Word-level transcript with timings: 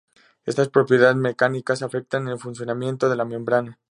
Estas 0.51 0.69
propiedades 0.69 1.15
mecánicas 1.15 1.83
afectan 1.83 2.23
en 2.23 2.29
el 2.29 2.39
funcionamiento 2.39 3.07
de 3.07 3.15
la 3.17 3.23
membrana. 3.23 3.79